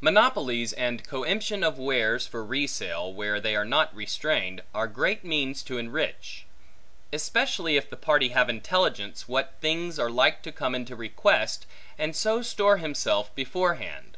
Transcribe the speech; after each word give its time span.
Monopolies, 0.00 0.72
and 0.74 1.02
coemption 1.08 1.64
of 1.64 1.76
wares 1.76 2.24
for 2.24 2.44
re 2.44 2.68
sale, 2.68 3.12
where 3.12 3.40
they 3.40 3.56
are 3.56 3.64
not 3.64 3.92
restrained, 3.92 4.62
are 4.72 4.86
great 4.86 5.24
means 5.24 5.60
to 5.64 5.76
enrich; 5.76 6.44
especially 7.12 7.76
if 7.76 7.90
the 7.90 7.96
party 7.96 8.28
have 8.28 8.48
intelligence, 8.48 9.26
what 9.26 9.54
things 9.60 9.98
are 9.98 10.08
like 10.08 10.40
to 10.40 10.52
come 10.52 10.72
into 10.76 10.94
request, 10.94 11.66
and 11.98 12.14
so 12.14 12.42
store 12.42 12.76
himself 12.76 13.34
beforehand. 13.34 14.16